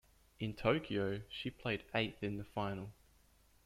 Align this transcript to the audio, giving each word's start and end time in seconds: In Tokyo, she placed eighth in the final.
In 0.39 0.55
Tokyo, 0.55 1.21
she 1.29 1.51
placed 1.51 1.83
eighth 1.93 2.23
in 2.23 2.37
the 2.37 2.43
final. 2.43 2.91